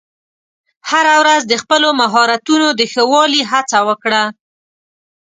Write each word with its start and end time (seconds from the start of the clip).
هره 0.89 1.15
ورځ 1.21 1.41
د 1.47 1.53
خپلو 1.61 1.89
مهارتونو 2.01 2.67
د 2.79 2.81
ښه 2.91 3.03
والي 3.11 3.41
هڅه 3.51 3.79
وکړه. 3.89 4.23